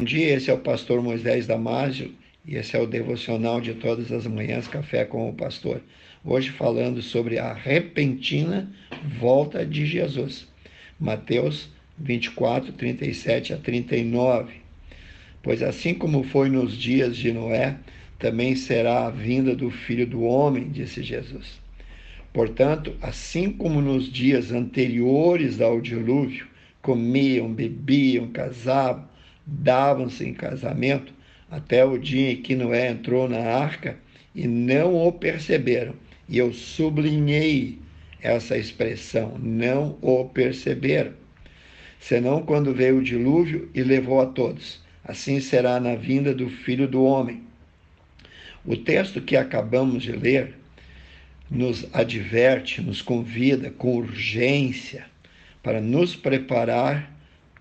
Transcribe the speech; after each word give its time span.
Bom 0.00 0.04
dia, 0.04 0.34
esse 0.34 0.50
é 0.50 0.54
o 0.54 0.58
pastor 0.58 1.02
Moisés 1.02 1.46
Damásio 1.46 2.10
e 2.46 2.56
esse 2.56 2.74
é 2.74 2.80
o 2.80 2.86
devocional 2.86 3.60
de 3.60 3.74
todas 3.74 4.10
as 4.10 4.26
manhãs, 4.26 4.66
Café 4.66 5.04
com 5.04 5.28
o 5.28 5.34
Pastor. 5.34 5.82
Hoje 6.24 6.48
falando 6.48 7.02
sobre 7.02 7.38
a 7.38 7.52
repentina 7.52 8.72
volta 9.18 9.62
de 9.62 9.84
Jesus. 9.84 10.48
Mateus 10.98 11.68
24, 11.98 12.72
37 12.72 13.52
a 13.52 13.58
39. 13.58 14.54
Pois 15.42 15.62
assim 15.62 15.92
como 15.92 16.22
foi 16.22 16.48
nos 16.48 16.78
dias 16.78 17.14
de 17.14 17.30
Noé, 17.30 17.76
também 18.18 18.56
será 18.56 19.04
a 19.04 19.10
vinda 19.10 19.54
do 19.54 19.70
Filho 19.70 20.06
do 20.06 20.22
Homem, 20.22 20.70
disse 20.70 21.02
Jesus. 21.02 21.60
Portanto, 22.32 22.96
assim 23.02 23.52
como 23.52 23.82
nos 23.82 24.10
dias 24.10 24.50
anteriores 24.50 25.60
ao 25.60 25.78
dilúvio, 25.78 26.46
comiam, 26.80 27.52
bebiam, 27.52 28.28
casavam, 28.28 29.09
davam-se 29.46 30.24
em 30.26 30.34
casamento 30.34 31.12
até 31.50 31.84
o 31.84 31.98
dia 31.98 32.32
em 32.32 32.36
que 32.36 32.54
Noé 32.54 32.90
entrou 32.90 33.28
na 33.28 33.38
arca 33.38 33.98
e 34.34 34.46
não 34.46 34.94
o 34.94 35.12
perceberam. 35.12 35.94
E 36.28 36.38
eu 36.38 36.52
sublinhei 36.52 37.78
essa 38.22 38.56
expressão, 38.56 39.36
não 39.38 39.98
o 40.00 40.24
perceberam. 40.26 41.12
Senão 41.98 42.42
quando 42.42 42.74
veio 42.74 42.98
o 42.98 43.02
dilúvio 43.02 43.68
e 43.74 43.82
levou 43.82 44.20
a 44.20 44.26
todos. 44.26 44.80
Assim 45.04 45.40
será 45.40 45.80
na 45.80 45.94
vinda 45.94 46.34
do 46.34 46.48
Filho 46.48 46.86
do 46.86 47.02
Homem. 47.02 47.42
O 48.64 48.76
texto 48.76 49.20
que 49.20 49.36
acabamos 49.36 50.02
de 50.02 50.12
ler 50.12 50.54
nos 51.50 51.84
adverte, 51.92 52.80
nos 52.80 53.02
convida 53.02 53.70
com 53.70 53.96
urgência 53.96 55.06
para 55.62 55.80
nos 55.80 56.14
preparar 56.14 57.10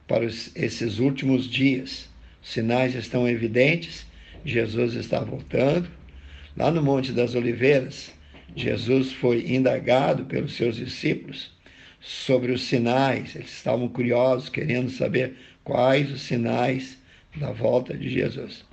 para 0.10 0.26
esses 0.26 0.98
últimos 0.98 1.48
dias. 1.48 2.10
Os 2.42 2.50
sinais 2.50 2.96
estão 2.96 3.30
evidentes, 3.30 4.06
Jesus 4.44 4.96
está 4.96 5.20
voltando. 5.20 5.88
Lá 6.58 6.72
no 6.72 6.82
Monte 6.82 7.12
das 7.12 7.36
Oliveiras, 7.36 8.12
Jesus 8.56 9.14
foi 9.14 9.46
indagado 9.48 10.26
pelos 10.26 10.56
seus 10.56 10.78
discípulos 10.78 11.52
sobre 12.02 12.52
os 12.52 12.64
sinais. 12.64 13.36
Eles 13.36 13.52
estavam 13.52 13.88
curiosos, 13.88 14.50
querendo 14.50 14.90
saber 14.90 15.36
quais 15.64 16.12
os 16.12 16.22
sinais 16.22 16.98
da 17.36 17.52
volta 17.52 17.96
de 17.96 18.10
Jesus. 18.10 18.66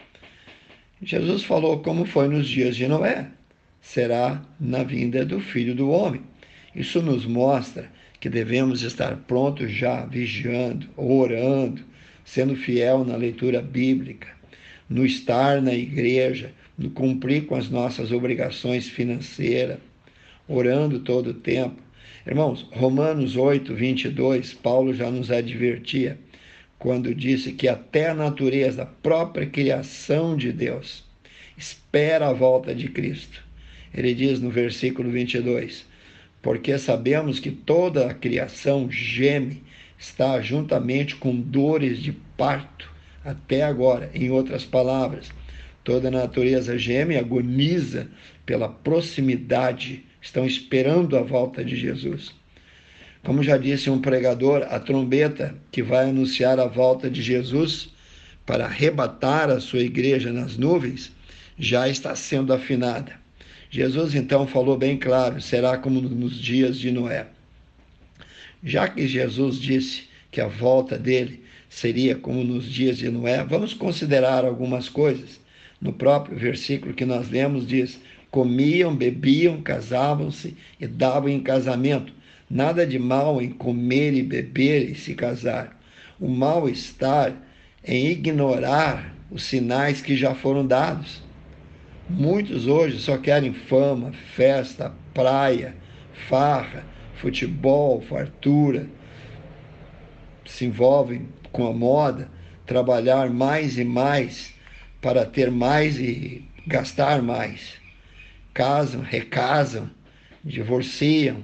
Jesus 1.03 1.45
falou 1.45 1.81
como 1.81 2.07
foi 2.07 2.29
nos 2.29 2.49
dias 2.49 2.75
de 2.75 2.89
Noé: 2.89 3.29
será 3.83 4.43
na 4.59 4.83
vinda 4.83 5.25
do 5.25 5.39
Filho 5.39 5.75
do 5.75 5.91
Homem. 5.91 6.23
Isso 6.77 7.01
nos 7.01 7.25
mostra 7.25 7.91
que 8.21 8.29
devemos 8.29 8.83
estar 8.83 9.17
prontos 9.27 9.73
já, 9.73 10.05
vigiando, 10.05 10.87
orando, 10.95 11.83
sendo 12.23 12.55
fiel 12.55 13.03
na 13.03 13.17
leitura 13.17 13.63
bíblica, 13.63 14.29
no 14.87 15.07
estar 15.07 15.63
na 15.63 15.73
igreja, 15.73 16.53
no 16.77 16.91
cumprir 16.91 17.47
com 17.47 17.55
as 17.55 17.71
nossas 17.71 18.13
obrigações 18.13 18.91
financeiras, 18.91 19.79
orando 20.47 21.01
todo 21.01 21.31
o 21.31 21.35
tempo. 21.35 21.81
Irmãos, 22.27 22.69
Romanos 22.73 23.37
8, 23.37 23.75
22, 23.75 24.53
Paulo 24.53 24.93
já 24.93 25.11
nos 25.11 25.31
advertia 25.31 26.19
quando 26.79 27.15
disse 27.15 27.53
que 27.53 27.69
até 27.69 28.11
a 28.11 28.15
natureza, 28.15 28.83
a 28.83 28.87
própria 28.87 29.47
criação 29.47 30.37
de 30.37 30.53
Deus, 30.53 31.03
espera 31.57 32.29
a 32.29 32.35
volta 32.35 32.75
de 32.75 32.89
Cristo. 32.89 33.43
Ele 33.95 34.13
diz 34.13 34.41
no 34.41 34.51
versículo 34.51 35.11
22: 35.11 35.87
porque 36.47 36.79
sabemos 36.79 37.41
que 37.41 37.51
toda 37.51 38.07
a 38.07 38.15
criação 38.15 38.89
geme, 38.89 39.65
está 39.99 40.41
juntamente 40.41 41.17
com 41.17 41.35
dores 41.35 41.99
de 41.99 42.13
parto 42.13 42.89
até 43.25 43.65
agora. 43.65 44.13
Em 44.15 44.31
outras 44.31 44.65
palavras, 44.65 45.33
toda 45.83 46.07
a 46.07 46.11
natureza 46.13 46.79
geme, 46.79 47.17
agoniza 47.17 48.09
pela 48.47 48.69
proximidade, 48.69 50.05
estão 50.23 50.47
esperando 50.47 51.17
a 51.17 51.23
volta 51.23 51.65
de 51.65 51.75
Jesus. 51.75 52.33
Como 53.25 53.43
já 53.43 53.57
disse 53.57 53.91
um 53.91 54.01
pregador, 54.01 54.69
a 54.71 54.79
trombeta 54.79 55.53
que 55.73 55.83
vai 55.83 56.09
anunciar 56.09 56.61
a 56.61 56.69
volta 56.69 57.11
de 57.11 57.23
Jesus 57.23 57.93
para 58.47 58.67
arrebatar 58.67 59.51
a 59.51 59.59
sua 59.59 59.81
igreja 59.81 60.33
nas 60.33 60.57
nuvens 60.57 61.11
já 61.59 61.89
está 61.89 62.15
sendo 62.15 62.53
afinada. 62.53 63.26
Jesus 63.71 64.15
então 64.15 64.47
falou 64.47 64.77
bem 64.77 64.97
claro: 64.97 65.41
será 65.41 65.77
como 65.77 66.01
nos 66.01 66.39
dias 66.39 66.79
de 66.79 66.91
Noé. 66.91 67.27
Já 68.63 68.89
que 68.89 69.07
Jesus 69.07 69.61
disse 69.61 70.05
que 70.31 70.41
a 70.41 70.49
volta 70.49 70.99
dele 70.99 71.43
seria 71.69 72.15
como 72.15 72.43
nos 72.43 72.65
dias 72.65 72.99
de 72.99 73.11
Noé, 73.11 73.45
vamos 73.45 73.75
considerar 73.75 74.45
algumas 74.45 74.89
coisas. 74.89 75.41
No 75.81 75.93
próprio 75.93 76.39
versículo 76.39 76.95
que 76.95 77.05
nós 77.05 77.29
lemos, 77.29 77.67
diz: 77.67 78.01
comiam, 78.31 78.95
bebiam, 78.95 79.61
casavam-se 79.61 80.57
e 80.81 80.87
davam 80.87 81.29
em 81.29 81.41
casamento. 81.41 82.13
Nada 82.49 82.87
de 82.87 82.99
mal 82.99 83.43
em 83.43 83.51
comer 83.51 84.15
e 84.15 84.23
beber 84.23 84.91
e 84.91 84.95
se 84.95 85.15
casar. 85.15 85.79
O 86.21 86.29
mal 86.29 86.69
está 86.69 87.33
em 87.85 88.07
ignorar 88.07 89.15
os 89.31 89.43
sinais 89.43 90.01
que 90.01 90.17
já 90.17 90.35
foram 90.35 90.67
dados. 90.67 91.26
Muitos 92.09 92.69
hoje 92.69 93.01
só 93.01 93.19
querem 93.19 93.53
fama, 93.53 94.13
festa, 94.13 94.95
praia, 95.13 95.75
farra, 96.29 96.87
futebol, 97.17 98.01
fartura. 98.01 98.89
Se 100.45 100.67
envolvem 100.67 101.29
com 101.51 101.67
a 101.67 101.73
moda, 101.73 102.31
trabalhar 102.65 103.29
mais 103.29 103.77
e 103.77 103.85
mais 103.85 104.55
para 105.03 105.27
ter 105.27 105.51
mais 105.51 105.99
e 105.99 106.45
gastar 106.65 107.21
mais. 107.23 107.75
Casam, 108.55 109.01
recasam, 109.01 109.91
divorciam, 110.45 111.43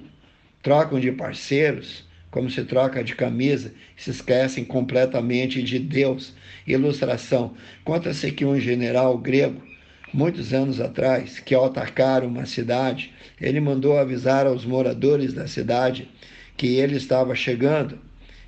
trocam 0.62 1.00
de 1.00 1.10
parceiros, 1.10 2.08
como 2.30 2.48
se 2.48 2.62
troca 2.62 3.02
de 3.02 3.16
camisa, 3.16 3.74
se 3.96 4.10
esquecem 4.10 4.64
completamente 4.64 5.60
de 5.60 5.80
Deus. 5.80 6.32
Ilustração: 6.64 7.56
conta-se 7.82 8.30
que 8.30 8.44
um 8.44 8.60
general 8.60 9.18
grego 9.18 9.71
muitos 10.12 10.52
anos 10.52 10.80
atrás, 10.80 11.38
que 11.40 11.54
ao 11.54 11.64
atacar 11.64 12.24
uma 12.24 12.46
cidade, 12.46 13.12
ele 13.40 13.60
mandou 13.60 13.98
avisar 13.98 14.46
aos 14.46 14.64
moradores 14.64 15.32
da 15.32 15.46
cidade 15.46 16.08
que 16.56 16.76
ele 16.76 16.96
estava 16.96 17.34
chegando 17.34 17.98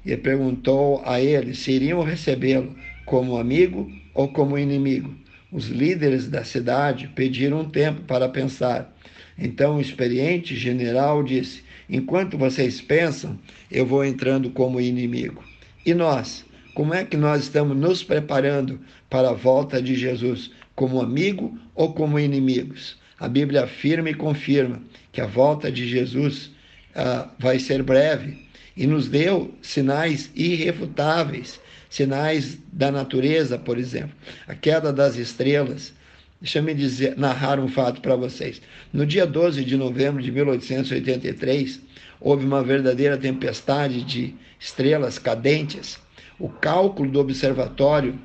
e 0.04 0.16
perguntou 0.16 1.02
a 1.04 1.20
eles 1.20 1.58
se 1.58 1.72
iriam 1.72 2.02
recebê-lo 2.02 2.74
como 3.06 3.38
amigo 3.38 3.90
ou 4.12 4.28
como 4.28 4.58
inimigo. 4.58 5.14
Os 5.50 5.68
líderes 5.68 6.28
da 6.28 6.44
cidade 6.44 7.08
pediram 7.14 7.60
um 7.60 7.68
tempo 7.68 8.02
para 8.02 8.28
pensar. 8.28 8.92
Então 9.38 9.76
o 9.76 9.80
experiente 9.80 10.54
general 10.54 11.22
disse: 11.22 11.62
Enquanto 11.88 12.36
vocês 12.36 12.80
pensam, 12.80 13.38
eu 13.70 13.86
vou 13.86 14.04
entrando 14.04 14.50
como 14.50 14.80
inimigo. 14.80 15.42
E 15.84 15.94
nós? 15.94 16.44
Como 16.74 16.92
é 16.92 17.04
que 17.04 17.16
nós 17.16 17.44
estamos 17.44 17.76
nos 17.76 18.02
preparando 18.02 18.80
para 19.08 19.30
a 19.30 19.34
volta 19.34 19.80
de 19.80 19.94
Jesus? 19.94 20.50
como 20.74 21.00
amigo 21.00 21.58
ou 21.74 21.92
como 21.92 22.18
inimigos. 22.18 22.96
A 23.18 23.28
Bíblia 23.28 23.64
afirma 23.64 24.10
e 24.10 24.14
confirma 24.14 24.82
que 25.12 25.20
a 25.20 25.26
volta 25.26 25.70
de 25.70 25.88
Jesus 25.88 26.50
uh, 26.96 27.28
vai 27.38 27.58
ser 27.58 27.82
breve 27.82 28.44
e 28.76 28.86
nos 28.86 29.08
deu 29.08 29.54
sinais 29.62 30.30
irrefutáveis, 30.34 31.60
sinais 31.88 32.58
da 32.72 32.90
natureza, 32.90 33.56
por 33.56 33.78
exemplo, 33.78 34.14
a 34.48 34.54
queda 34.54 34.92
das 34.92 35.16
estrelas. 35.16 35.92
Deixa 36.40 36.60
me 36.60 36.74
dizer, 36.74 37.16
narrar 37.16 37.58
um 37.60 37.68
fato 37.68 38.00
para 38.00 38.16
vocês. 38.16 38.60
No 38.92 39.06
dia 39.06 39.26
12 39.26 39.64
de 39.64 39.76
novembro 39.76 40.22
de 40.22 40.30
1883, 40.32 41.80
houve 42.20 42.44
uma 42.44 42.62
verdadeira 42.62 43.16
tempestade 43.16 44.02
de 44.02 44.34
estrelas 44.58 45.18
cadentes. 45.18 45.98
O 46.38 46.48
cálculo 46.48 47.10
do 47.10 47.18
observatório 47.20 48.18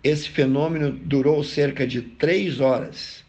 Esse 0.04 0.30
fenômeno 0.30 0.92
durou 0.92 1.44
cerca 1.44 1.86
de 1.86 2.02
três 2.02 2.60
horas. 2.60 3.24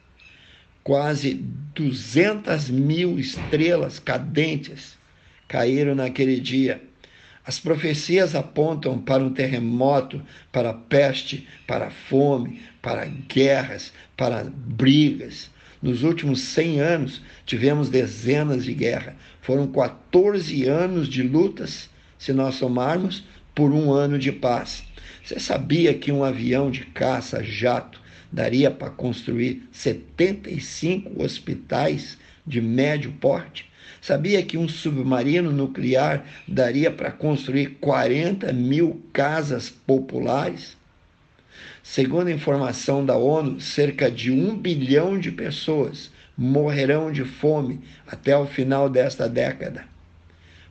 Quase 0.83 1.35
200 1.75 2.71
mil 2.71 3.19
estrelas 3.19 3.99
cadentes 3.99 4.97
caíram 5.47 5.95
naquele 5.95 6.41
dia. 6.41 6.83
As 7.45 7.59
profecias 7.59 8.35
apontam 8.35 8.99
para 8.99 9.23
um 9.25 9.33
terremoto, 9.33 10.23
para 10.53 10.75
peste, 10.75 11.49
para 11.67 11.91
fome, 11.91 12.61
para 12.83 13.07
guerras, 13.07 13.93
para 14.17 14.45
brigas. 14.45 15.51
Nos 15.81 16.03
últimos 16.03 16.41
100 16.41 16.81
anos, 16.81 17.23
tivemos 17.47 17.89
dezenas 17.89 18.65
de 18.65 18.75
guerras. 18.75 19.15
Foram 19.41 19.69
14 19.69 20.65
anos 20.65 21.09
de 21.09 21.23
lutas, 21.23 21.89
se 22.19 22.33
nós 22.33 22.57
somarmos, 22.57 23.25
por 23.55 23.73
um 23.73 23.93
ano 23.93 24.19
de 24.19 24.33
paz. 24.33 24.83
Você 25.25 25.39
sabia 25.39 25.95
que 25.95 26.11
um 26.11 26.25
avião 26.25 26.71
de 26.71 26.85
caça 26.87 27.43
jato 27.45 28.01
daria 28.33 28.71
para 28.71 28.91
construir 28.91 29.69
75 29.71 31.23
hospitais 31.23 32.19
de 32.47 32.61
médio 32.61 33.13
porte? 33.21 33.71
Sabia 34.01 34.43
que 34.43 34.57
um 34.57 34.69
submarino 34.69 35.53
nuclear 35.53 36.25
daria 36.47 36.91
para 36.91 37.11
construir 37.11 37.79
40 37.81 38.53
mil 38.53 39.03
casas 39.13 39.71
populares? 39.71 40.77
Segundo 41.83 42.29
a 42.29 42.33
informação 42.33 43.05
da 43.05 43.17
ONU, 43.17 43.61
cerca 43.61 44.11
de 44.11 44.31
um 44.31 44.57
bilhão 44.57 45.19
de 45.19 45.31
pessoas 45.31 46.11
morrerão 46.37 47.11
de 47.11 47.25
fome 47.25 47.81
até 48.07 48.37
o 48.37 48.47
final 48.47 48.89
desta 48.89 49.29
década. 49.29 49.85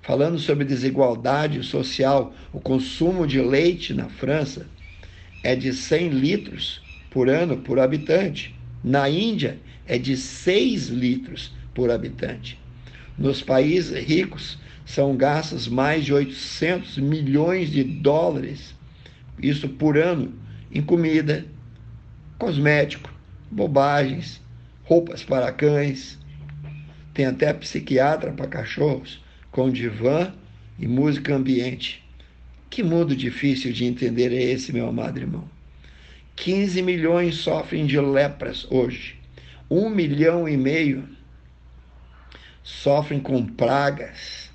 Falando 0.02 0.40
sobre 0.40 0.64
desigualdade 0.64 1.62
social, 1.64 2.34
o 2.54 2.60
consumo 2.60 3.28
de 3.28 3.42
leite 3.42 3.94
na 3.94 4.08
França 4.08 4.66
é 5.44 5.56
de 5.56 5.74
100 5.74 6.10
litros 6.10 6.82
por 7.12 7.30
ano 7.30 7.58
por 7.58 7.80
habitante. 7.80 8.56
Na 8.84 9.10
Índia, 9.10 9.60
é 9.86 9.98
de 9.98 10.16
6 10.16 10.88
litros 10.88 11.54
por 11.74 11.92
habitante. 11.92 12.58
Nos 13.18 13.42
países 13.42 13.92
ricos, 14.08 14.58
são 14.86 15.18
gastos 15.18 15.68
mais 15.68 16.06
de 16.06 16.14
800 16.14 16.98
milhões 16.98 17.70
de 17.70 17.84
dólares, 17.84 18.74
isso 19.42 19.68
por 19.68 19.98
ano, 19.98 20.34
em 20.72 20.82
comida, 20.82 21.46
cosmético, 22.38 23.14
bobagens, 23.50 24.42
roupas 24.84 25.24
para 25.24 25.52
cães. 25.52 26.18
Tem 27.14 27.26
até 27.26 27.54
psiquiatra 27.54 28.32
para 28.32 28.48
cachorros, 28.48 29.24
com 29.52 29.70
divã 29.70 30.34
e 30.78 30.88
música 30.88 31.36
ambiente. 31.36 32.04
Que 32.70 32.84
mundo 32.84 33.16
difícil 33.16 33.72
de 33.72 33.86
entender 33.86 34.32
é 34.32 34.42
esse, 34.42 34.72
meu 34.72 34.88
amado 34.88 35.20
irmão? 35.20 35.50
15 36.36 36.82
milhões 36.82 37.36
sofrem 37.36 37.86
de 37.86 38.00
lepras 38.00 38.68
hoje. 38.70 39.20
Um 39.70 39.90
milhão 39.90 40.48
e 40.48 40.56
meio 40.56 41.08
sofrem 42.64 43.20
com 43.20 43.46
pragas, 43.46 44.52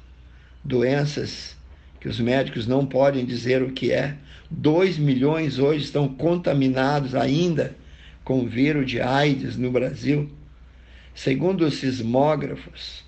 doenças 0.63 1.57
que 2.03 2.09
os 2.09 2.19
médicos 2.19 2.67
não 2.67 2.85
podem 2.85 3.25
dizer 3.25 3.63
o 3.63 3.71
que 3.71 3.93
é. 3.93 4.17
2 4.51 4.99
milhões 4.99 5.61
hoje 5.61 5.85
estão 5.85 6.09
contaminados 6.09 7.15
ainda 7.15 7.77
com 8.25 8.41
o 8.41 8.49
vírus 8.49 8.91
de 8.91 9.01
AIDS 9.01 9.57
no 9.57 9.71
Brasil. 9.71 10.29
Segundo 11.15 11.65
os 11.65 11.75
sismógrafos, 11.75 13.05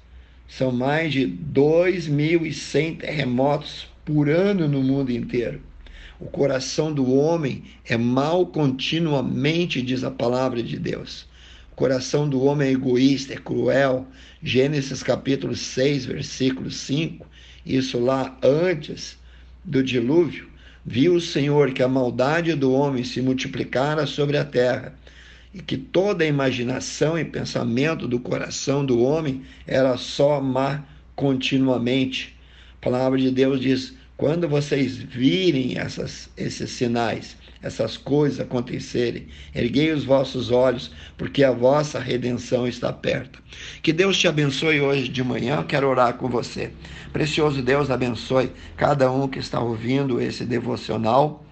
são 0.47 0.71
mais 0.71 1.13
de 1.13 1.27
2.100 1.27 2.99
terremotos 2.99 3.89
por 4.05 4.29
ano 4.29 4.69
no 4.69 4.81
mundo 4.81 5.11
inteiro. 5.11 5.61
O 6.21 6.27
coração 6.27 6.93
do 6.93 7.13
homem 7.13 7.65
é 7.85 7.97
mal 7.97 8.47
continuamente, 8.47 9.83
diz 9.83 10.05
a 10.05 10.11
palavra 10.13 10.63
de 10.63 10.79
Deus. 10.79 11.27
O 11.75 11.77
coração 11.77 12.29
do 12.29 12.41
homem 12.45 12.69
é 12.69 12.71
egoísta, 12.71 13.33
é 13.33 13.37
cruel. 13.37 14.07
Gênesis 14.41 15.03
capítulo 15.03 15.57
6, 15.57 16.07
versículo 16.07 16.71
5, 16.71 17.27
isso 17.67 17.99
lá 17.99 18.39
antes 18.45 19.19
do 19.65 19.83
dilúvio. 19.83 20.49
Viu 20.87 21.17
o 21.17 21.21
Senhor 21.21 21.73
que 21.73 21.83
a 21.83 21.89
maldade 21.89 22.55
do 22.55 22.73
homem 22.73 23.03
se 23.03 23.21
multiplicara 23.21 24.07
sobre 24.07 24.37
a 24.37 24.45
terra 24.45 24.95
e 25.53 25.61
que 25.61 25.77
toda 25.77 26.23
a 26.23 26.29
imaginação 26.29 27.19
e 27.19 27.25
pensamento 27.25 28.07
do 28.07 28.21
coração 28.21 28.87
do 28.87 29.03
homem 29.03 29.43
era 29.67 29.97
só 29.97 30.41
má 30.41 30.85
continuamente. 31.17 32.37
A 32.81 32.85
palavra 32.85 33.19
de 33.19 33.33
Deus 33.33 33.61
diz: 33.61 33.95
quando 34.17 34.49
vocês 34.49 34.97
virem 34.97 35.77
essas, 35.77 36.31
esses 36.37 36.71
sinais, 36.71 37.37
essas 37.65 37.97
coisas 37.97 38.41
acontecerem. 38.41 39.27
Erguei 39.55 39.91
os 39.91 40.05
vossos 40.05 40.51
olhos, 40.51 40.93
porque 41.17 41.43
a 41.43 41.51
vossa 41.51 41.99
redenção 41.99 42.69
está 42.69 42.93
perto. 42.93 43.43
Que 43.83 43.91
Deus 43.91 44.19
te 44.19 44.29
abençoe 44.29 44.83
hoje 44.83 45.09
de 45.09 45.25
manhã. 45.25 45.57
Eu 45.57 45.65
quero 45.65 45.89
orar 45.89 46.13
com 46.15 46.29
você. 46.29 46.73
Precioso 47.11 47.63
Deus, 47.63 47.91
abençoe 47.91 48.53
cada 48.77 49.11
um 49.11 49.27
que 49.27 49.39
está 49.39 49.61
ouvindo 49.61 50.21
esse 50.21 50.45
devocional. 50.45 51.43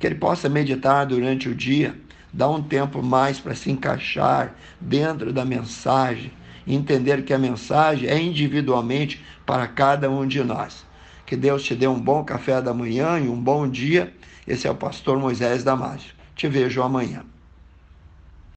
Que 0.00 0.08
ele 0.08 0.16
possa 0.16 0.48
meditar 0.48 1.06
durante 1.06 1.48
o 1.48 1.54
dia, 1.54 1.94
dar 2.32 2.48
um 2.48 2.60
tempo 2.60 3.00
mais 3.00 3.38
para 3.38 3.54
se 3.54 3.70
encaixar 3.70 4.56
dentro 4.80 5.32
da 5.32 5.44
mensagem, 5.44 6.32
entender 6.66 7.22
que 7.22 7.32
a 7.32 7.38
mensagem 7.38 8.08
é 8.08 8.20
individualmente 8.20 9.24
para 9.46 9.68
cada 9.68 10.10
um 10.10 10.26
de 10.26 10.42
nós. 10.42 10.84
Que 11.24 11.36
Deus 11.36 11.62
te 11.62 11.76
dê 11.76 11.86
um 11.86 12.00
bom 12.00 12.24
café 12.24 12.60
da 12.60 12.74
manhã 12.74 13.20
e 13.20 13.28
um 13.28 13.40
bom 13.40 13.68
dia 13.68 14.12
esse 14.46 14.66
é 14.66 14.70
o 14.70 14.74
pastor 14.74 15.18
Moisés 15.18 15.62
Damásio. 15.64 16.14
Te 16.34 16.48
vejo 16.48 16.82
amanhã. 16.82 17.24